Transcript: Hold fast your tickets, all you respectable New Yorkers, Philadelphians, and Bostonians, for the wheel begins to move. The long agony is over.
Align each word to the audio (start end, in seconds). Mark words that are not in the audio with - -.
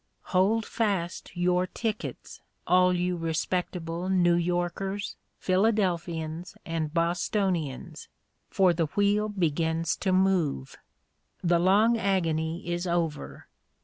Hold 0.33 0.65
fast 0.65 1.29
your 1.35 1.67
tickets, 1.67 2.41
all 2.65 2.91
you 2.91 3.15
respectable 3.17 4.09
New 4.09 4.33
Yorkers, 4.33 5.15
Philadelphians, 5.37 6.57
and 6.65 6.91
Bostonians, 6.91 8.07
for 8.49 8.73
the 8.73 8.87
wheel 8.97 9.29
begins 9.29 9.95
to 9.97 10.11
move. 10.11 10.75
The 11.43 11.59
long 11.59 11.99
agony 11.99 12.67
is 12.67 12.87
over. 12.87 13.47